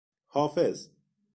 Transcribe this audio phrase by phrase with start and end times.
[0.33, 0.89] حافظ